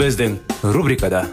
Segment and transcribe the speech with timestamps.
[0.00, 0.38] Біздің
[0.72, 1.26] рубрикада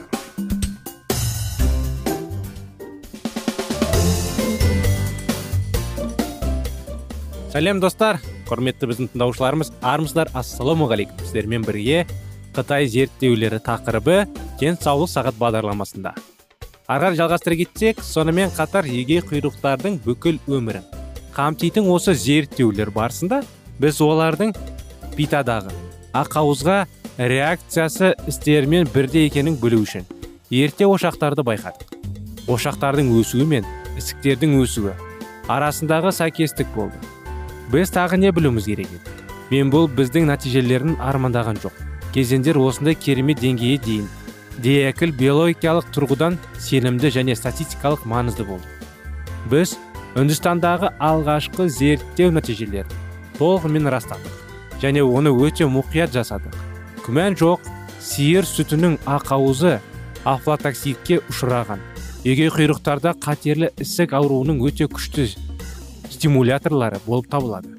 [7.53, 8.19] сәлем достар!
[8.49, 12.01] Құрметті біздің тыңдаушыларымыз армысыздар ассалаумағалейкум сіздермен бірге
[12.57, 14.25] қытай зерттеулері тақырыбы
[14.59, 16.11] денсаулық сағат бағдарламасында.
[16.91, 20.83] Ары жалғастыра кетсек сонымен қатар егей құйрықтардың бүкіл өмірін
[21.39, 23.45] қамтитын осы зерттеулер барысында
[23.79, 24.51] біз олардың
[25.15, 25.71] питадағы
[26.17, 26.83] ақауызға
[27.17, 30.05] реакциясы істерімен бірде екенін білу үшін.
[30.53, 31.95] Ерте ошақтарды байқадық.
[32.45, 33.65] Ошақтардың өсуі мен
[33.97, 34.93] ісіктердің өсуі
[35.49, 36.99] арасындағы сәйкестік болды.
[37.73, 39.15] Біз тағы не білуіміз керек еді?
[39.49, 41.73] Мен бұл біздің нәтижелерін армандаған жоқ.
[42.13, 44.07] Кезеңдер осындай керемет деңгейге дейін
[44.61, 48.69] деякіл биологиялық тұрғыдан сенімді және статистикалық маңызды болды.
[49.49, 49.77] Біз
[50.13, 53.05] үндістандағы алғашқы зерттеу нәтижелерін
[53.41, 56.66] толығымен растадық және оны өте мұқият жасадық.
[57.07, 57.63] Күмән жоқ
[58.03, 59.77] сиыр сүтінің ақауызы
[60.27, 61.79] афлатоксидке ұшыраған.
[62.27, 65.29] Егей құйрықтарда қатерлі ісік ауруының өте күшті
[66.11, 67.77] стимуляторлары болып табылады.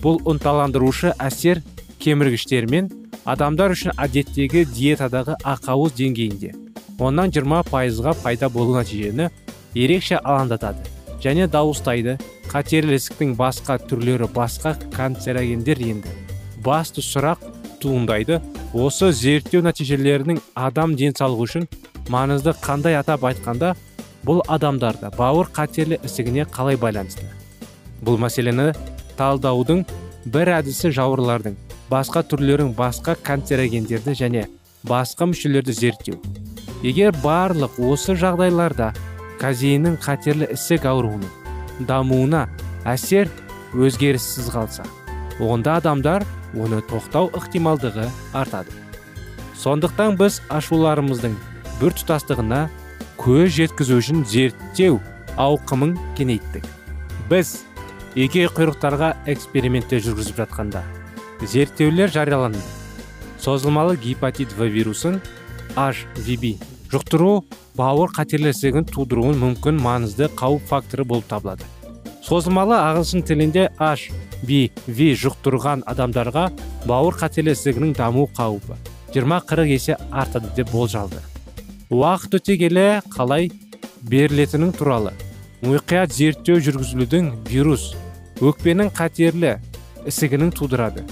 [0.00, 1.60] Бұл ынталандырушы әсер
[2.00, 2.88] кеміргіштермен
[3.28, 6.54] адамдар үшін әдеттегі диетадағы ақауыз деңгейінде
[6.96, 9.28] оннан 20 пайызға пайда болу нәтижені
[9.76, 10.88] ерекше алаңдатады
[11.20, 12.16] және дауыстайды.
[12.48, 16.10] Қатерлі ісіктің басқа түрлері басқа канцерогендер енді
[16.64, 17.46] басты сұрақ
[17.82, 18.38] туындайды.
[18.72, 21.66] Осы зерттеу нәтижелерінің адам денсаулығы үшін
[22.12, 23.74] маңызды қандай атап айтқанда
[24.26, 27.26] бұл адамдарда бауыр қатерлі ісігіне қалай байланысты?
[28.02, 28.70] Бұл мәселені
[29.18, 29.84] талдаудың
[30.32, 31.58] бір әдісі жауырлардың
[31.90, 34.46] басқа түрлерін басқа канцерогендерді және
[34.88, 36.18] басқа мүшелерді зерттеу.
[36.82, 38.92] Егер барлық осы жағдайларда
[39.42, 42.46] казеиннің қатерлі ісік ауруының дамуына
[42.88, 43.30] әсер
[43.74, 44.86] өзгеріссіз қалса
[45.40, 46.24] онда адамдар
[46.58, 48.72] оны тоқтау ықтималдығы артады.
[49.58, 51.36] Сондықтан біз ашуларымыздың
[51.80, 52.62] бір тұтастығына
[53.20, 54.98] көз жеткізу үшін зерттеу
[55.40, 56.66] ауқымын кеңейттік.
[57.30, 57.62] Біз
[58.18, 60.82] егей құйрықтарға эксперименттер жүргізіп жатқанда
[61.46, 62.60] зерттеулер жарияланды.
[63.40, 65.20] Созылмалы гепатит в вирусын
[65.74, 66.56] HVB
[66.92, 67.42] жұқтыру
[67.74, 68.52] бауыр қатерлі
[68.92, 71.64] тудыруын мүмкін маңызды қауіп факторы болып табылады.
[72.22, 73.70] Созылмалы ағылшын тілінде
[74.42, 76.48] HBV жұқтырған адамдарға
[76.86, 78.76] бауыр қатерлі даму қаупі
[79.14, 81.20] 20-40 есе артады деп болжалды.
[81.90, 83.50] Уақыт өте келе қалай
[84.02, 85.12] берілетінің туралы.
[85.62, 87.92] Мұқият зерттеу жүргізілудің вирус
[88.40, 89.58] өкпенің қатерлі
[90.08, 91.04] ісігінің тудырады.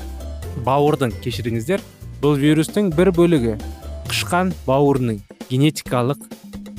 [0.65, 1.85] Бауырдың кешіріңіздер
[2.23, 3.59] бұл вирустың бір бөлігі
[4.09, 5.21] қышқан бауырының
[5.51, 6.25] генетикалық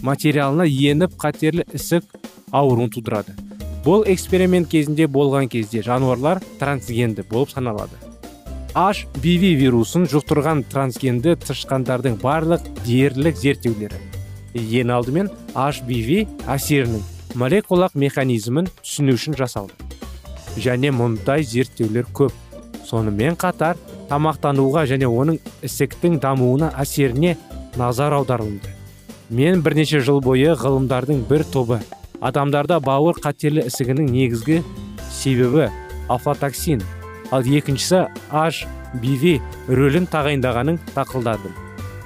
[0.02, 2.04] материалына еніп қатерлі ісік
[2.52, 3.38] ауруын тудырады.
[3.86, 7.98] Бұл эксперимент кезінде болған кезде жануарлар трансгенді болып саналады.
[8.78, 13.98] HBV вирусын жұқтырған трансгенді тышқандардың барлық дерлік зерттеулері.
[14.54, 17.02] Ең алдымен HBV әсерінің
[17.42, 19.74] молекулалық механизмін түсіну үшін жасалды.
[20.62, 22.36] Және мұндай зерттеулер көп.
[22.86, 23.80] Сонымен қатар
[24.12, 27.38] тамақтануға және оның ісіктің дамуына әсеріне
[27.80, 28.76] назар аударылды.
[29.32, 31.80] Мен бірнеше жыл бойы ғылымдардың бір тобы
[32.22, 34.62] адамдарда бауыр қатерлі ісігінің негізгі
[35.10, 35.70] себебі
[36.10, 36.84] афлатоксин
[37.32, 39.40] ал екіншісі HBV
[39.72, 41.58] рөлін тағайындағанын тақылдадым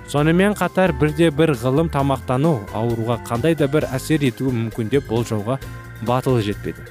[0.07, 5.57] сонымен қатар бірде бір ғылым тамақтану ауруға қандай да бір әсер етуі мүмкін деп болжауға
[6.05, 6.85] батылы жетпеді.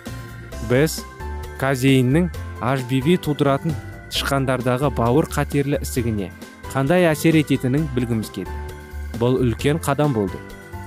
[0.71, 0.99] Біз
[1.61, 2.31] казеиннің
[2.61, 3.75] HBV тудыратын
[4.11, 6.31] тышқандардағы бауыр қатерлі ісігіне
[6.73, 8.51] қандай әсер ететінін білгіміз келді.
[9.21, 10.41] Бұл үлкен қадам болды.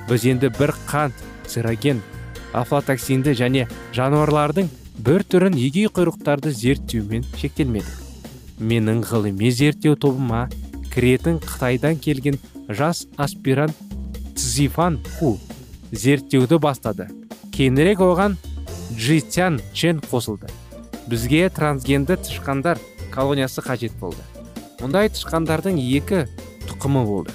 [0.10, 1.16] Біз енді бір қант
[1.48, 2.02] цероген
[2.54, 3.68] афлатоксинді және
[3.98, 4.70] жануарлардың
[5.04, 8.08] бір түрін егей құйрықтарды зерттеумен шектелмедік
[8.60, 10.48] менің ғылыми зерттеу тобыма
[10.94, 12.40] кіретін қытайдан келген
[12.70, 13.76] жас аспирант
[14.36, 15.38] цзифан ху
[15.92, 17.08] зерттеуді бастады.
[17.54, 18.38] Кейінірек оған
[18.94, 20.50] джитян чен қосылды.
[21.08, 22.82] Бізге трансгенді тышқандар
[23.14, 24.22] колониясы қажет болды.
[24.82, 26.26] Мұндай тышқандардың екі
[26.68, 27.34] тұқымы болды.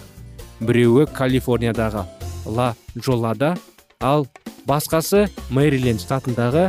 [0.60, 2.04] Біреуі калифорниядағы
[2.46, 3.56] ла джолада
[4.00, 4.26] ал
[4.68, 6.68] басқасы мэриленд штатындағы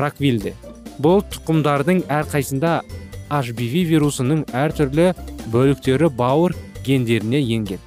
[0.00, 0.54] раквилде
[1.02, 2.80] бұл тұқымдардың әрқайсында
[3.28, 5.12] HBV вирусының әртүрлі
[5.52, 6.54] бөліктері бауыр
[6.84, 7.80] гендеріне енген.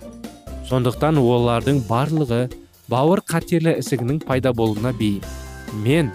[0.69, 2.43] Сондықтан олардың барлығы
[2.91, 5.25] бауыр қатерлі ісігінің пайда болуына бейім.
[5.83, 6.11] Мен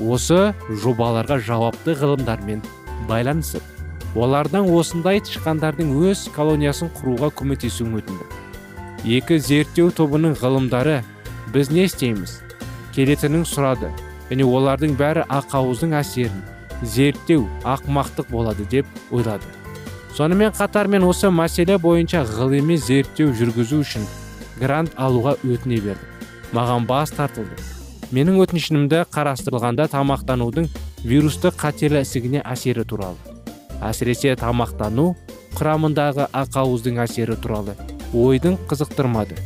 [0.00, 0.52] осы
[0.82, 2.62] жобаларға жауапты ғылымдармен
[3.08, 11.02] байланысып олардан осындай тышқандардың өз колониясын құруға көмектесуін өтіндім екі зерттеу тобының ғылымдары
[11.52, 12.43] біз не істейміз?
[12.94, 13.90] Келетінін сұрады.
[14.30, 16.42] Және олардың бәрі ақауыздың әсерін
[16.82, 19.46] зерттеу ақмақтық болады деп ойлады.
[20.16, 24.06] Сонымен қатар мен осы мәселе бойынша ғылыми зерттеу жүргізу үшін
[24.60, 26.14] грант алуға өтіне бердім
[26.54, 27.56] маған бас тартылды.
[28.14, 30.68] Менің өтінішімді қарастырылғанда тамақтанудың
[31.02, 33.18] вирустық қатерлі ісігіне әсері туралы.
[33.82, 35.14] Әсіресе тамақтану
[35.58, 37.74] құрамындағы ақауыздың әсері туралы
[38.14, 39.38] ойдың қызықтырмады.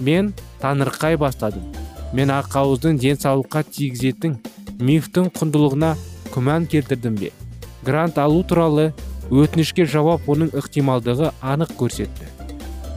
[0.00, 1.83] Мен таңырқай бастадым.
[2.12, 4.36] Мен ақауыздың денсаулыққа тигізетін
[4.80, 5.94] мифтің құндылығына
[6.34, 7.30] күмән келтірдім бе?
[7.84, 8.92] Грант алу туралы
[9.30, 12.28] өтінішке жауап оның ықтималдығы анық көрсетті.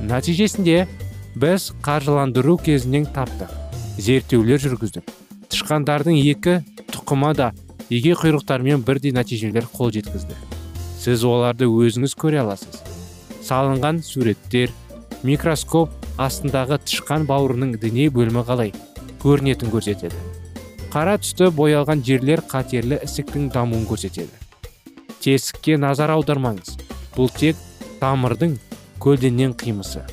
[0.07, 0.88] Нәтижесінде
[1.36, 3.54] біз қаржыландыру кезінен таптық.
[3.98, 5.07] Зерттеулер жүргіздік.
[5.50, 6.59] Тышқандардың екі
[6.92, 7.51] тұқымы да
[7.89, 10.36] еге құйрықтармен бірдей нәтижелер қол жеткізді.
[11.00, 12.81] Сіз оларды өзіңіз көре аласыз.
[13.48, 14.74] Салынған суреттер
[15.24, 18.74] микроскоп астындағы тышқан бауырының дене бөлімі қалай?
[19.22, 20.18] Көрінетін көрсетеді.
[20.94, 24.31] Қара түсті боялған жерлер қатерлі ісіктің дамуын көрсетеді.
[25.24, 26.78] Тесікке назар аудармаңыз.
[27.16, 27.60] Бұл тек
[28.02, 28.56] тамырдың
[29.04, 30.04] көлденең қимысы.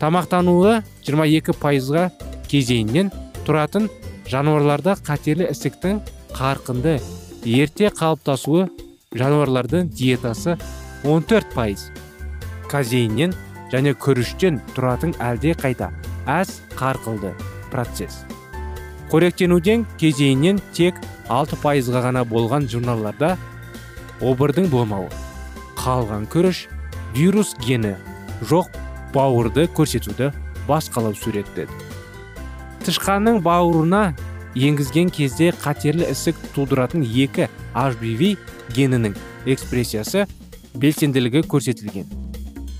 [0.00, 2.06] Тамақтануы 22 пайызға
[2.48, 3.10] кезеңінен
[3.44, 3.90] тұратын
[4.30, 6.00] жануарларда қатерлі ісіктің
[6.38, 6.96] қарқынды
[7.44, 8.68] ерте қалыптасуы
[9.12, 10.56] жануарлардың диетасы
[11.04, 11.88] 14 пайыз.
[12.70, 13.34] Казеиннен
[13.72, 15.90] және күріштен тұратын әлде қайта
[16.30, 17.34] әз қарқылды.
[17.72, 18.24] Процесс.
[19.10, 23.36] Қоректенуден кезеңінен тек 6 пайызға ғана болған журналларда
[24.22, 25.10] обырдың болмауы.
[25.80, 26.66] Қалған күріш
[27.16, 27.96] вирус гені
[28.50, 28.74] жоқ
[29.14, 30.30] бауырды көрсетуді
[30.68, 31.90] басқалау суреттеді
[32.84, 34.14] тышқанның бауырына
[34.56, 38.32] енгізген кезде қатерлі ісік тудыратын екі HBV
[38.74, 39.14] генінің
[39.52, 40.24] экспрессиясы
[40.80, 42.08] белсенділігі көрсетілген.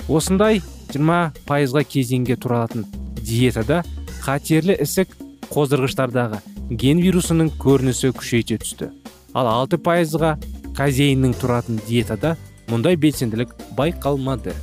[0.09, 2.87] Осындай 20 пайызға кезеңге тұратын
[3.21, 3.83] диетада
[4.21, 5.13] қатерлі ісік
[5.51, 6.41] қоздырғыштардағы
[6.71, 8.91] ген вирусының көрінісі күшейте түсті.
[9.35, 10.37] Ал 6 пайызға
[10.79, 12.37] казеиннің тұратын диетада
[12.71, 14.55] мұндай белсенділік байқалмады.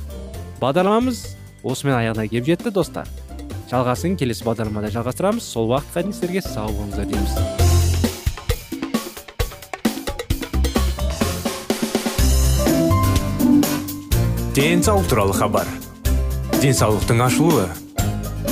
[0.62, 1.24] Бағдарламамыз
[1.62, 3.08] осымен аяғына келіп жетті достар.
[3.68, 5.44] Жалғасын келесі бағдарламада жалғастырамыз.
[5.44, 7.66] Сол уақытқа дейін сіздерге сау болыңыздар дейміз.
[14.56, 15.68] Денсаулық туралы хабар.
[16.62, 17.87] Денсаулықтың ашылуы.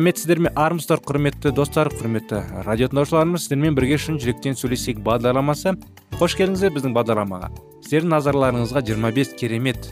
[0.00, 5.74] Сәлеметсіздер ме армысыздар құрметті достар құрметті радио тыңдаушыларымыз сіздермен бірге шын жүректен сөйлесейік бағдарламасы.
[6.16, 7.50] Қош келдіңіздер біздің бағдарламаға.
[7.84, 9.90] Сіздердің назарларыңызға 25 керемет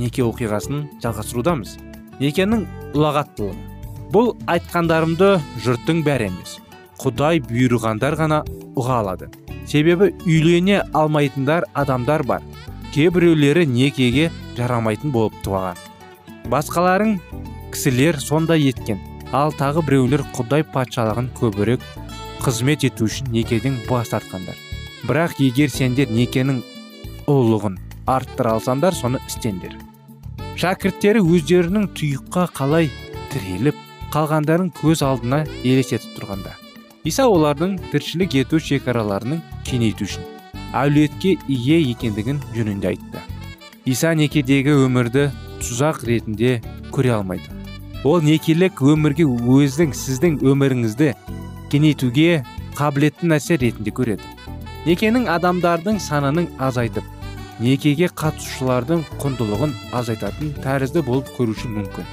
[0.00, 1.76] неке оқиғасын жалғастырудамыз.
[2.24, 2.64] Некенің
[2.96, 3.68] ұлағаттылығы.
[4.16, 6.56] Бұл айтқандарымды жұрттың бәрі емес
[7.04, 8.42] құдай бұйырғандар ғана
[8.80, 9.32] ұға алады.
[9.68, 12.40] Себебі үйлене алмайтындар адамдар бар.
[12.96, 15.76] Кейбіреулері некеге жарамайтын болып туған.
[16.48, 17.18] Басқаларың
[17.74, 19.10] кісілер сондай еткен.
[19.34, 21.84] Ал тағы біреулер құдай патшалығын көбірек
[22.44, 24.56] қызмет ету үшін некеден бас тартқандар.
[25.08, 26.60] Бірақ егер сендер некенің
[27.30, 29.74] ұлылығын арттыра алсаңдар соны істеңдер.
[30.60, 32.92] Шәкірттері өздерінің тұйыққа қалай
[33.32, 33.80] тіреліп
[34.14, 36.54] қалғандарын көз алдына елестетіп тұрғанда
[37.04, 40.24] иса олардың тіршілік ету шекараларының кеңейту үшін
[40.74, 43.20] әулетке ие екендігін жөнінде айтты.
[43.84, 45.26] Иса некедегі өмірді
[45.60, 46.60] тұзақ ретінде
[46.94, 47.63] көре алмайды.
[48.04, 51.10] Ол некелік өмірге өздің сіздің өміріңізді
[51.72, 52.42] кеңейтуге
[52.76, 54.26] қабілетті нәрсе ретінде көреді.
[54.84, 57.06] Некенің адамдардың санының азайтып
[57.64, 62.10] некеге қатысушылардың құндылығын азайтатын тәрізді болып көруші мүмкін.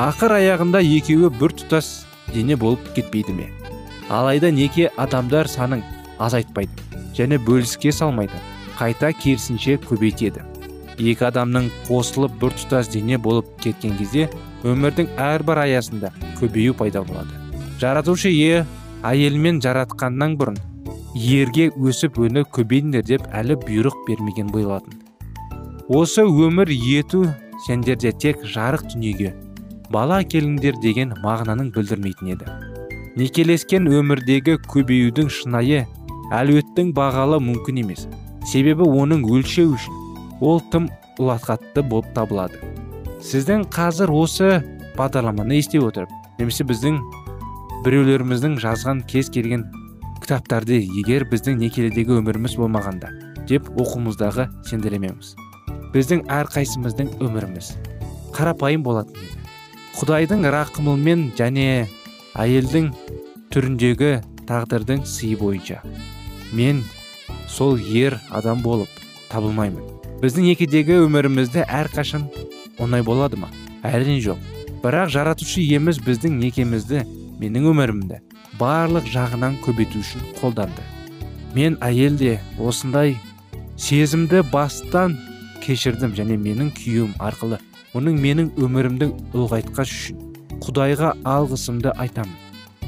[0.00, 1.90] Ақыр аяғында екеуі бір тұтас
[2.32, 3.50] дене болып кетпейді ме?
[4.08, 5.84] Алайда неке адамдар санын
[6.18, 6.72] азайтпайды
[7.18, 8.40] және бөліске салмайды
[8.78, 10.51] қайта керісінше көбейтеді.
[11.02, 14.28] Екі адамның қосылып бір тұтас дене болып кеткен кезде
[14.62, 17.34] өмірдің әрбір аясында көбею пайда болады.
[17.80, 18.64] Жаратушы ие
[19.02, 20.58] әйелмен жаратқаннан бұрын
[21.18, 25.00] ерге өсіп өні көбейіңдер деп әлі бұйрық бермеген болатын.
[25.88, 27.24] Осы өмір ету
[27.66, 29.32] сендерде тек жарық дүниеге
[29.90, 32.52] бала әкеліңдер деген мағынаның білдірмейтін еді.
[33.18, 35.82] Некелескен өмірдегі көбеюдің шынайы
[36.32, 38.06] әлеуеттің бағалы мүмкін емес.
[38.48, 40.01] Себебі оның өлшеу үшін
[40.42, 40.88] ол тым
[41.22, 42.58] ұлатқатты болып табылады.
[43.22, 44.50] Сіздің қазір осы
[44.98, 46.98] бағдарламаны ести отырып немесе біздің
[47.86, 49.64] біреулеріміздің жазған кез келген
[50.22, 53.12] кітаптарды егер біздің некеледегі өміріміз болмағанда
[53.50, 55.34] деп оқуымыздағы сендіремеміз.
[55.94, 57.72] Біздің әрқайсымыздың өміріміз.
[58.34, 59.40] Қарапайым болатын еді.
[59.98, 61.86] Құдайдың рақымымен және
[62.40, 62.92] әйелдің
[63.52, 64.12] түріндегі
[64.48, 65.82] тағдырдың сыйы бойынша
[66.56, 66.80] мен
[67.48, 68.88] сол ер адам болып
[69.28, 70.01] табылмаймын.
[70.22, 72.28] Біздің некедегі өмірімізді әрқашан
[72.78, 73.48] оңай болады ма?
[73.82, 74.38] Әрине жоқ.
[74.84, 77.02] Бірақ жаратушы иеміз біздің некемізді
[77.40, 78.20] менің өмірімді
[78.60, 80.84] барлық жағынан көбейту үшін қолданды.
[81.56, 83.16] Мен әйел де осындай
[83.74, 85.18] сезімді бастан
[85.64, 87.58] кешірдім және менің күйеуім арқылы
[87.98, 90.22] оның менің өмірімді ұлғайтқаш үшін
[90.62, 92.38] құдайға алғысымды айтамын.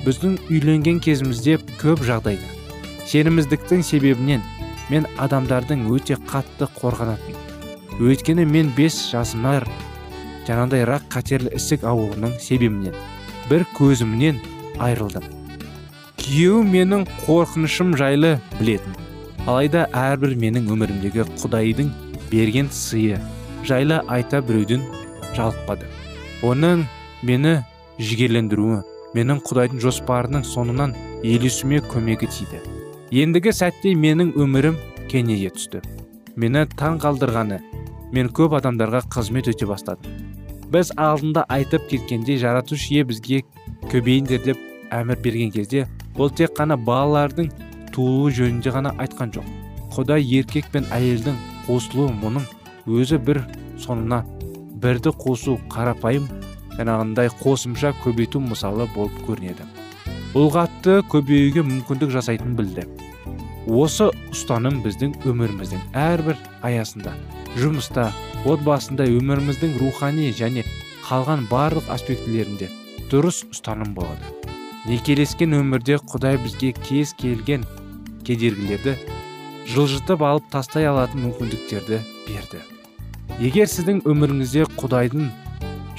[0.06, 2.46] Біздің үйленген кезімізде көп жағдайда.
[3.10, 4.44] Сеніміздіктің себебінен
[4.90, 7.36] мен адамдардың өте қатты қорғанатын.
[8.02, 9.68] Өйткені мен бес жасымнан
[10.48, 12.96] жаңағыдай рак қатерлі ісік ауруының себебінен
[13.48, 14.40] бір көзімнен
[14.82, 15.24] айырылдым.
[16.20, 18.96] Күйеуім менің қорқынышым жайлы білетін.
[19.46, 21.90] Алайда әрбір менің өмірімдегі құдайдың
[22.30, 23.20] берген сыйы
[23.68, 24.84] жайлы айта біреуден
[25.36, 25.88] жалықпады.
[26.42, 26.86] Оның
[27.22, 27.58] мені
[28.00, 28.82] жігерлендіруі
[29.16, 32.73] менің құдайдың жоспарының соңынан елесуіме көмегі тиді.
[33.14, 34.74] Ендігі сәтте менің өмірім
[35.06, 35.84] кеңейе түсті.
[36.34, 37.60] Мені таң қалдырғаны
[38.16, 40.16] мен көп адамдарға қызмет өте бастадым.
[40.72, 43.44] Біз алдында айтып кеткендей жаратушы ие бізге
[43.92, 45.84] көбейіңдер деп әмір берген кезде
[46.18, 47.52] ол тек қана балалардың
[47.94, 49.46] туылуы жөнінде ғана айтқан жоқ.
[49.94, 52.50] Құдай еркек пен әйелдің қосылуы мұның
[52.98, 53.44] өзі бір
[53.78, 54.24] соңына
[54.82, 56.26] бірді қосу қарапайым
[56.74, 59.70] жаңағындай қосымша көбейту мысалы болып көрінеді.
[60.34, 62.88] Ұлғатты көбеюге мүмкіндік жасайтын білді.
[63.64, 67.14] Осы ұстаным біздің өміріміздің әрбір аясында
[67.56, 68.10] жұмыста
[68.44, 70.64] отбасында өміріміздің рухани және
[71.06, 72.68] қалған барлық аспектілерінде
[73.12, 74.20] дұрыс ұстаным болады.
[74.84, 77.64] Некелескен өмірде құдай бізге кез келген
[78.26, 78.98] кедергілерді
[79.72, 82.60] жылжытып алып тастай алатын мүмкіндіктерді берді.
[83.40, 85.30] Егер сіздің өміріңізде құдайдың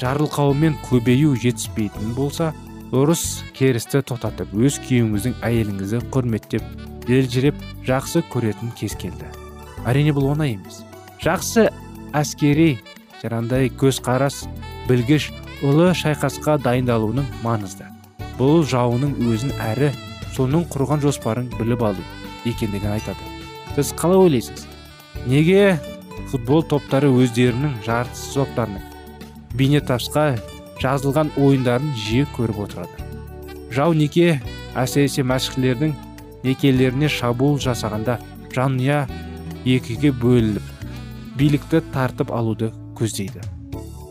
[0.01, 2.51] жарылқауымен көбею жетіспейтін болса
[2.93, 9.27] ұрыс керісті тоқтатып өз күйеуіңіздің әйеліңізді құрметтеп елжіреп жақсы көретін кез келді.
[9.85, 10.81] Әрине бұл оңай емес.
[11.21, 11.67] Жақсы
[12.15, 12.79] әскери
[13.21, 14.45] жаңағындай көзқарас
[14.89, 15.29] білгіш
[15.65, 17.87] ұлы шайқасқа дайындалуының маңызды.
[18.39, 19.91] Бұл жауының өзін әрі
[20.35, 22.03] соның құрған жоспарын біліп алу
[22.45, 23.31] екендігін айтады.
[23.75, 24.65] Сіз қалай ойлайсыз?
[25.25, 25.77] Неге
[26.31, 28.83] футбол топтары өздерінің жартысы топтарының
[29.55, 30.25] бейнетапысқа
[30.81, 33.05] жазылған ойындарын жиі көріп отырады?
[33.71, 34.41] Жау неке
[34.75, 35.95] әсіресе мәшіқлердің
[36.45, 38.19] некелеріне шабуыл жасағанда
[38.55, 39.03] жанұя
[39.65, 40.71] екіге бөлініп
[41.39, 43.41] билікті тартып алуды көздейді.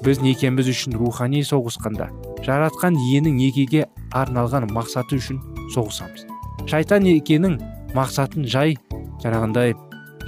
[0.05, 2.11] Біз некеміз үшін рухани соғысқанда
[2.45, 5.41] жаратқан иенің некеге арналған мақсаты үшін
[5.73, 6.27] соғысамыз.
[6.69, 7.57] Шайтан некенің
[7.97, 8.77] мақсатын жай
[9.23, 9.73] жаңағындай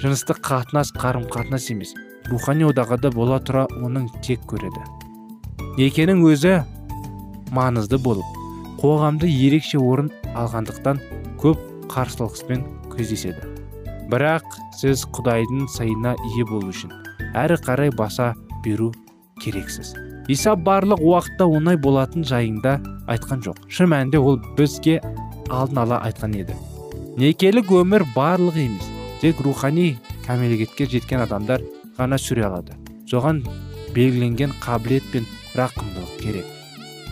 [0.00, 1.92] жыныстық қатынас қарым қатынас емес
[2.30, 4.82] рухани одағада бола тұра оның тек көреді.
[5.76, 6.56] Некенің өзі
[7.52, 8.24] маңызды болып
[8.80, 11.00] қоғамды ерекше орын алғандықтан
[11.42, 11.60] көп
[11.92, 12.64] қарсылықпен
[12.94, 13.56] кездеседі
[14.10, 14.46] бірақ
[14.78, 16.92] сіз құдайдың сайына ие болу үшін
[17.36, 18.92] әрі қарай баса беру
[19.42, 19.94] керексіз.
[20.28, 22.78] Иса барлық уақытта оңай болатын жайында
[23.10, 23.60] айтқан жоқ.
[23.70, 24.98] Шын мәнінде ол бізге
[25.50, 26.56] алдын ала айтқан еді.
[27.20, 28.88] Некелік өмір барлық емес
[29.20, 31.62] тек рухани кәмелетке жеткен адамдар
[31.98, 32.74] ғана сүре алады.
[33.10, 33.44] Соған
[33.94, 36.46] белгіленген қабілет пен рақымдылық керек.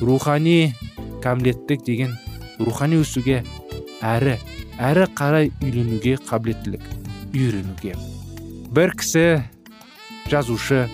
[0.01, 0.75] Рухани
[1.23, 2.17] кәмілеттік деген
[2.59, 3.45] рухани өсуге
[4.03, 4.39] әрі
[4.79, 6.83] әрі қарай үйленуге қабілеттілік.
[7.35, 7.95] Үйренуге.
[8.75, 9.43] Бір кісі
[10.31, 10.87] жазушы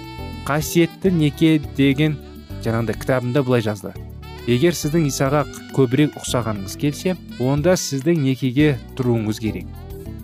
[0.49, 2.17] қасиетті неке деген
[2.65, 3.93] жаңағыдай кітабында былай жазды.
[4.49, 5.45] Егер сіздің исаға
[5.77, 9.67] көбірек ұқсағаныңыз келсе онда сіздің некеге тұруыңыз керек.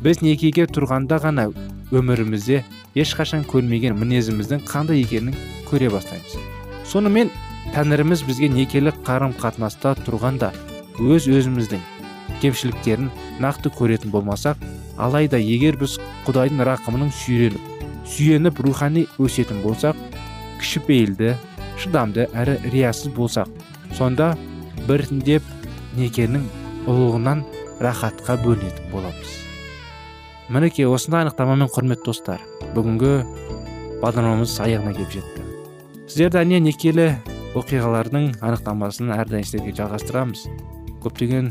[0.02, 1.48] Біз некеге тұрғанда ғана
[1.94, 2.62] өмірімізде
[2.96, 5.36] ешқашан көрмеген мінезіміздің қандай екенін
[5.70, 6.36] көре бастаймыз.
[6.88, 7.30] Сонымен
[7.74, 10.52] тәңіріміз бізге некелік қарым қатынаста тұрғанда
[11.00, 11.82] өз өзіміздің
[12.42, 13.10] кемшіліктерін
[13.42, 14.62] нақты көретін болмасақ
[14.96, 17.72] алайда егер біз құдайдың рақымының сүйреніп
[18.06, 19.98] сүйеніп рухани өсетін болсақ
[20.60, 21.34] кішіпейілді
[21.82, 23.50] шыдамды әрі риясыз болсақ
[23.98, 24.34] сонда
[24.86, 25.44] біртіндеп
[25.98, 26.46] некенің
[26.86, 27.42] ұлылығынан
[27.82, 29.32] рахатқа бөлінетін боламыз.
[30.52, 32.42] Мінекей осындай анықтамамен құрметті достар
[32.76, 33.12] бүгінгі
[34.02, 35.46] бағдарламамыз аяғына келіп жетті.
[36.06, 37.08] Сіздерді әне некелі
[37.58, 40.46] оқиғалардың анықтамасын әрдайым сіздерге жалғастырамыз.
[41.02, 41.50] Көптеген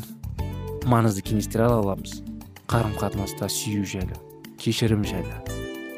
[0.85, 2.21] маңызды кеңестер ала аламыз.
[2.69, 4.17] Қарым қатынаста сүю жайлы
[4.61, 5.35] кешірім жайлы.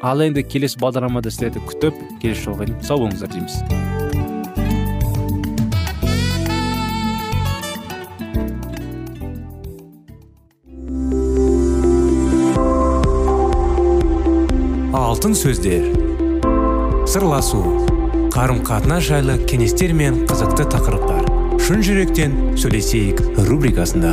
[0.02, 3.62] Ал енді келесі бағдарламада сіздерді күтіп келесі жолға дейін сау болыңыздар дейміз.
[14.94, 15.88] Алтын сөздер.
[17.08, 17.62] Сырласу.
[18.30, 21.26] Қарым қатынас жайлы кеңестер мен қызықты тақырыптар.
[21.58, 24.12] Шын жүректен сөйлесейік рубрикасында.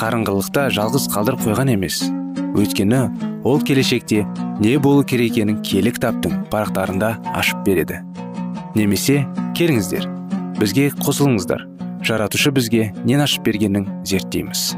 [0.00, 1.98] қарыңғылықта жалғыз қалдырып қойған емес.
[2.56, 3.00] Өйткені
[3.44, 4.22] ол келешекте
[4.60, 8.00] не болу керек екенін киелі кітаптың парақтарында ашып береді.
[8.72, 9.26] Немесе
[9.58, 10.08] келіңіздер
[10.56, 11.66] бізге қосылыңыздар.
[12.00, 14.72] Жаратушы бізге нен ашып бергенін зерттейміз.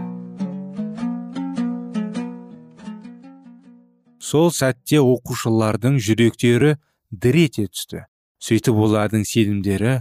[4.18, 6.76] Сол сәтте оқушылардың жүректері
[7.14, 8.08] дір ете түсті.
[8.42, 10.00] Сөйтіп олардың сенімдері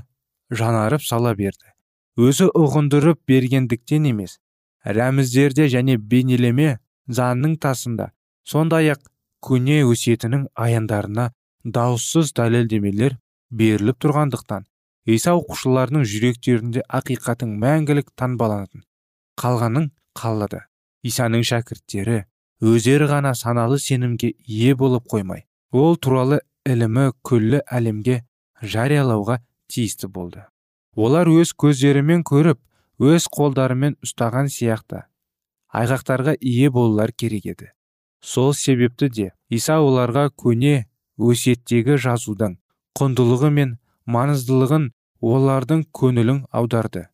[0.49, 1.75] жанарып сала берді.
[2.17, 4.39] Өзі ұғындырып бергендіктен емес
[4.85, 6.77] рәміздерде және бейнелеме
[7.19, 8.11] заңның тасында
[8.53, 9.05] сондай ақ
[9.45, 11.31] көне өсиетінің аяндарына
[11.65, 13.17] дауыссыз дәлелдемелер
[13.51, 14.65] беріліп тұрғандықтан
[15.15, 18.85] иса оқушыларының жүректерінде ақиқаттың мәңгілік таңбаланатын
[19.41, 20.61] қалғанын қалады.
[21.01, 22.23] Исаның шәкірттері
[22.61, 28.21] өздері ғана саналы сенімге ие болып қоймай ол туралы ілімі күллі әлемге
[28.61, 29.39] жариялауға
[29.71, 30.43] тиісті болды.
[30.95, 32.59] Олар өз көздерімен көріп
[33.01, 35.05] өз қолдарымен ұстаған сияқты.
[35.73, 37.71] Айғақтарға ие болулар керек еді.
[38.21, 40.85] Сол себепті де иса оларға көне
[41.17, 42.57] өсиеттегі жазудың
[42.99, 47.07] құндылығы мен маңыздылығын олардың көңілін аударды.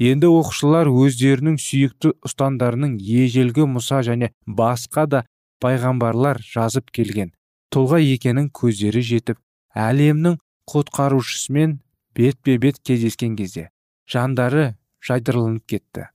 [0.00, 5.22] Енді оқушылар өздерінің сүйікті ұстандарының ежелгі мұса және басқа да
[5.64, 7.32] пайғамбарлар жазып келген
[7.72, 9.40] тұлға екенін көздері жетіп
[9.86, 10.36] әлемнің
[10.72, 11.78] құтқарушысымен
[12.16, 13.70] бетпе бет кездескен кезде
[14.12, 16.08] жандары жайдырылынып кетті.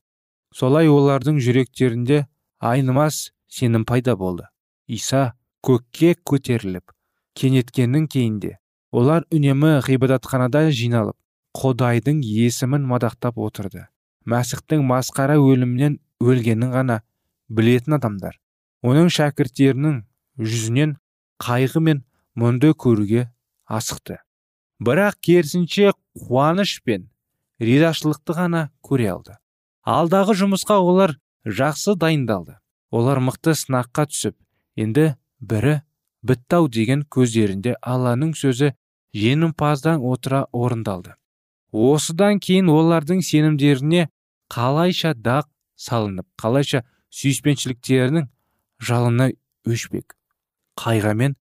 [0.53, 2.25] Солай олардың жүректерінде
[2.59, 4.47] айнымас сенім пайда болды.
[4.87, 6.91] Иса көкке көтеріліп
[7.37, 8.57] кенеткеннің кейінде
[8.91, 11.15] олар үнемі ғибадатханада жиналып
[11.55, 13.87] құдайдың есімін мадақтап отырды.
[14.27, 17.01] Мәсіхтің масқара өлімнен өлгенін ғана
[17.49, 18.37] білетін адамдар
[18.85, 20.01] оның шәкірттерінің
[20.41, 20.97] жүзінен
[21.41, 22.03] қайғы мен
[22.37, 23.27] мұңды көруге
[23.69, 24.19] асықты.
[24.81, 27.10] Бірақ керісінше қуаныш пен
[27.61, 29.37] ризашылықты ғана көре алды.
[29.85, 32.57] Алдағы жұмысқа олар жақсы дайындалды.
[32.91, 34.35] Олар мықты сынаққа түсіп
[34.75, 35.79] енді бірі
[36.25, 38.73] бітті деген көздерінде алланың сөзі
[39.15, 41.15] жеңімпаздан отыра орындалды.
[41.71, 44.09] Осыдан кейін олардың сенімдеріне
[44.51, 45.47] қалайша дақ
[45.79, 46.83] салынып қалайша
[47.15, 48.27] сүйіспеншіліктерінің
[48.83, 49.31] жалыны
[49.67, 50.17] өшпек
[50.79, 51.35] қайға мен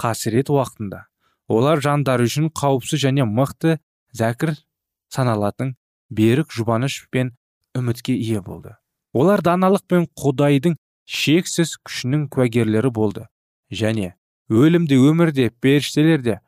[0.00, 1.04] қасірет уақытында.
[1.48, 3.78] Олар жандары үшін қауіпсіз және мықты
[4.16, 4.54] зәкір
[5.14, 5.74] саналатын
[6.10, 7.32] берік жұбаныш пен
[7.78, 8.76] үмітке ие болды.
[9.14, 13.28] Олар даналық пен құдайдың шексіз күшінің куәгерлері болды.
[13.70, 14.14] Және
[14.50, 16.40] өлімде өмірде періштелерде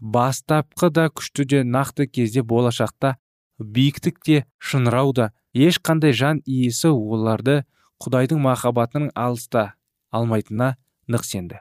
[0.00, 3.16] бастапқы да күшті де нақты кезде болашақта
[3.60, 7.64] биіктікте шыңырау да ешқандай жан иесі оларды
[8.00, 9.74] құдайдың махаббатының алыста
[10.14, 10.76] алмайтынына
[11.10, 11.60] нық сенді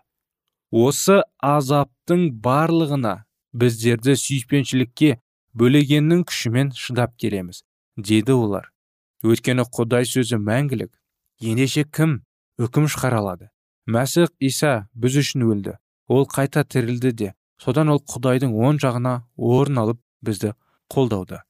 [0.72, 3.15] осы азаптың барлығына
[3.52, 5.17] біздерді сүйіспеншілікке
[5.57, 7.63] бөлегеннің күшімен шыдап келеміз
[7.97, 8.71] деді олар.
[9.23, 10.91] Өйткені құдай сөзі мәңгілік.
[11.41, 12.21] Ендеше кім
[12.59, 13.49] үкім шығара алады
[13.89, 15.75] мәсіх иса біз үшін өлді.
[16.07, 20.55] Ол қайта тірілді де содан ол құдайдың оң жағына орын алып бізді
[20.91, 21.43] қолдауда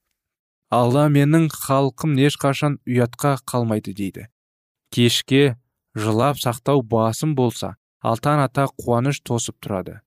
[0.70, 4.28] алла менің халқым ешқашан ұятқа қалмайды дейді.
[4.94, 5.58] Кешке
[5.96, 10.00] жылап сақтау басым болса алтан ата қуаныш тосып тұрады.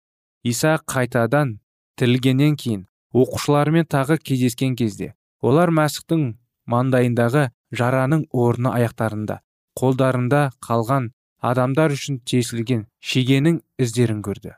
[0.44, 1.58] Иса қайтадан
[1.98, 6.24] тірілгеннен кейін оқушыларымен тағы кездескен кезде олар мәсіхтің
[6.72, 7.48] маңдайындағы
[7.80, 9.40] жараның орны аяқтарында
[9.78, 11.10] қолдарында қалған
[11.52, 14.56] адамдар үшін тесілген шегенің іздерін көрді.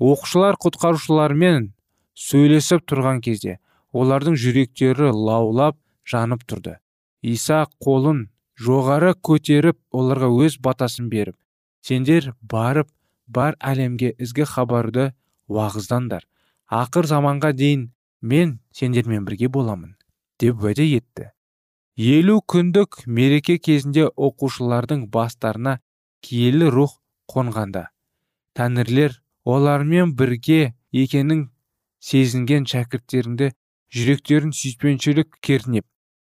[0.00, 1.72] Оқушылар құтқарушылармен
[2.18, 3.58] сөйлесіп тұрған кезде
[3.92, 5.76] олардың жүректері лаулап
[6.08, 6.78] жанып тұрды.
[7.22, 8.28] Иса қолын
[8.60, 11.36] жоғары көтеріп оларға өз батасын беріп
[11.84, 12.88] сендер барып
[13.26, 15.10] бар әлемге ізгі хабарды
[15.48, 16.24] уағыздандар
[16.70, 17.90] ақыр заманға дейін
[18.22, 19.96] мен сендермен бірге боламын
[20.40, 21.30] деп уәде етті.
[21.96, 25.78] Елу күндік мереке кезінде оқушылардың бастарына
[26.24, 26.98] киелі рух
[27.30, 27.88] қонғанда
[28.58, 31.48] тәңірлер олармен бірге екенін
[32.02, 33.52] сезінген шәкірттерінде
[33.94, 35.86] жүректерін сүйіспеншілік кернеп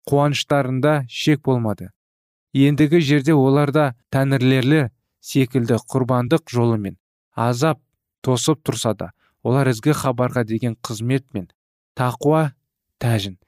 [0.09, 1.90] қуаныштарында шек болмады.
[2.55, 4.90] Ендігі жерде оларда тәңірлерлер
[5.21, 6.97] секілді құрбандық жолымен
[7.37, 7.81] азап
[8.25, 9.12] тосып тұрса да
[9.46, 11.48] олар ізгі хабарға деген қызмет мен
[11.96, 12.53] тақуа
[13.03, 13.38] тәжін.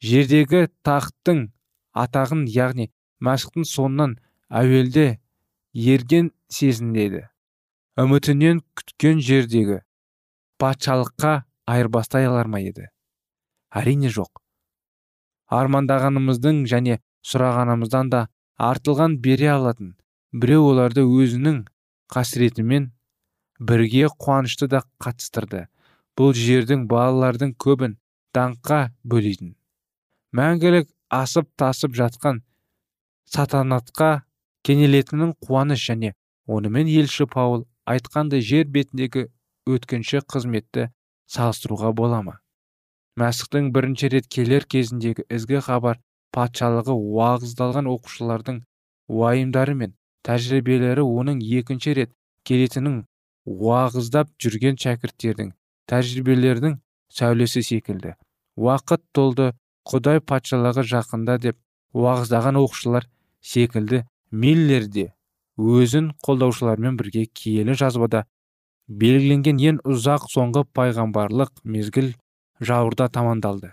[0.00, 1.50] Жердегі тақтың
[1.92, 4.16] атағын яғни мәсіхтің соңынан
[4.48, 5.20] әуелде
[5.74, 7.26] ерген сезінеді.
[8.00, 9.80] Үмітінен күткен жердегі
[10.60, 12.88] патшалыққа айырбастай алар ма еді?
[13.70, 14.40] Әрине жоқ.
[15.50, 19.94] Армандағанымыздың және сұрағанымыздан да артылған бере алатын
[20.32, 21.64] біреу оларды өзінің
[22.14, 22.90] қасіретімен
[23.60, 25.66] бірге қуанышты да қатыстырды.
[26.16, 27.96] Бұл жердің балалардың көбін
[28.36, 29.54] даңққа бөлейтін.
[30.36, 32.42] Мәңгілік асып тасып жатқан
[33.30, 34.22] сатанатқа
[34.66, 36.12] кенелетінін қуаныш және
[36.46, 39.26] онымен елші паул айтқандай жер бетіндегі
[39.70, 40.90] өткінші қызметті
[41.30, 42.38] салыстыруға бола ма?
[43.20, 46.00] Мәсіхтің бірінші рет келер кезіндегі ізгі хабар
[46.34, 48.62] патшалығы уағыздалған оқушылардың
[49.10, 49.96] уайымдары мен
[50.26, 52.12] тәжірибелері оның екінші рет
[52.46, 53.00] келетінін
[53.46, 55.52] уағыздап жүрген шәкірттердің
[55.90, 56.76] тәжірибелердің
[57.10, 58.14] сәулесі секілді.
[58.56, 59.52] Уақыт толды
[59.88, 61.58] құдай патшалығы жақында деп
[61.96, 63.08] уағыздаған оқушылар
[63.40, 65.06] секілді миллер де
[65.58, 68.24] өзін қолдаушылармен бірге киелі жазбада
[68.88, 72.12] белгіленген ең ұзақ соңғы пайғамбарлық мезгіл
[72.60, 73.72] жауырда тамандалды.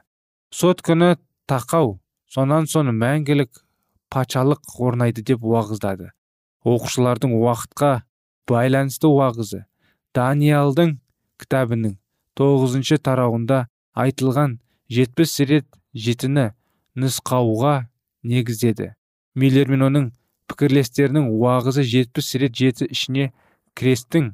[0.51, 1.15] Сот күні
[1.49, 1.97] тақау
[2.31, 3.63] сонан соң мәңгілік
[4.13, 6.11] патшалық орнайды деп уағыздады.
[6.65, 7.91] Оқушылардың уақытқа
[8.49, 9.65] байланысты уағызы.
[10.15, 10.97] Даниялдың
[11.41, 11.97] кітабының
[12.37, 13.65] тоғызыншы тарауында
[13.97, 14.57] айтылған
[14.93, 16.51] жетпіс рет жетіні
[16.97, 17.75] нұсқауға
[18.23, 18.93] негіздеді
[19.37, 20.07] миллер мен оның
[20.49, 23.29] пікірлестерінің уағызы жетпіс рет жеті ішіне
[23.77, 24.31] крестің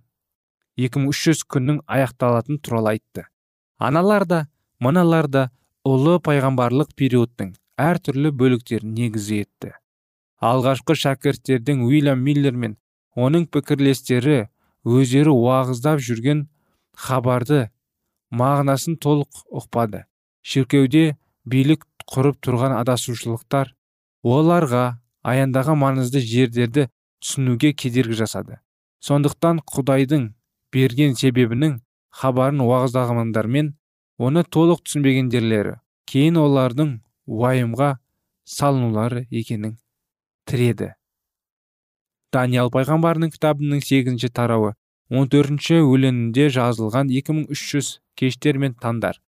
[0.79, 3.25] 2300 күннің аяқталатын туралы айтты.
[3.77, 4.39] Аналар да
[4.79, 5.43] мыналар да
[5.85, 9.73] ұлы пайғамбарлық периодтың әртүрлі бөліктерін негізі етті.
[10.43, 12.77] Алғашқы шәкірттердің уильям миллер мен
[13.15, 14.47] оның пікірлестері
[14.83, 16.47] өздері уағыздап жүрген
[16.97, 17.69] хабарды
[18.33, 20.03] мағынасын толық ұқпады.
[20.43, 23.73] Шіркеуде билік құрып тұрған адасушылықтар
[24.23, 24.83] оларға
[25.23, 26.89] аяндаған маңызды жерлерді
[27.23, 28.59] түсінуге кедергі жасады.
[29.03, 30.33] Сондықтан құдайдың
[30.73, 31.79] берген себебінің
[32.13, 33.73] хабарын уағыздағандармен
[34.17, 35.77] оны толық түсінбегендерлері
[36.09, 36.97] кейін олардың
[37.27, 37.97] уайымға
[38.43, 39.77] салынулары екенін
[40.49, 40.93] тіреді.
[42.33, 44.73] Даниял пайғамбарының кітабының сегізінші тарауы
[45.09, 49.19] он төртінші өлеңінде жазылған 2300 кештер мен таңдар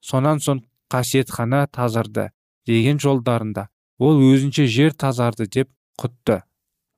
[0.00, 2.30] сонан соң қасиетхана тазарды
[2.66, 3.68] деген жолдарында.
[3.98, 5.70] Ол өзінше жер тазарды деп
[6.00, 6.40] құтты.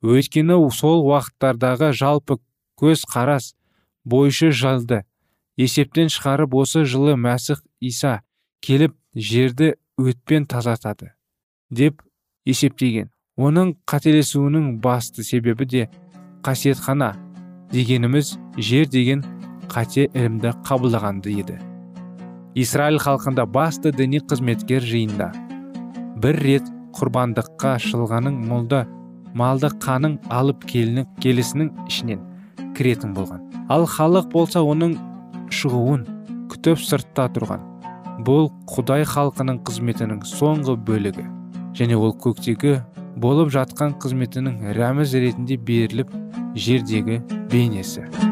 [0.03, 2.39] Өйткені сол уақыттардағы жалпы
[2.81, 3.53] көз қарас
[4.05, 5.03] бойшы жалды.
[5.57, 8.23] Есептен шығарып осы жылы мәсіх иса
[8.63, 11.13] келіп жерді өтпен тазартады
[11.71, 12.03] деп
[12.47, 13.11] есептеген.
[13.41, 15.89] Оның қателесуінің басты себебі де
[16.45, 17.15] қасиетхана
[17.73, 19.23] дегеніміз жер деген
[19.73, 21.57] қате ілімді қабылдағанды еді.
[22.55, 25.31] Израиль халқында басты діни қызметкер жиында.
[26.21, 28.85] Бір рет құрбандыққа шылғаның молда
[29.33, 32.21] малды қаның алып келініп келісінің ішінен
[32.77, 33.41] кіретін болған.
[33.73, 34.99] Ал халық болса оның
[35.49, 36.05] шығуын
[36.53, 37.65] күтіп сыртта тұрған.
[38.29, 41.25] Бұл құдай халқының қызметінің соңғы бөлігі.
[41.73, 42.83] Және ол көктегі
[43.17, 46.13] болып жатқан қызметінің рәміз ретінде беріліп
[46.57, 47.23] жердегі
[47.53, 48.32] бейнесі.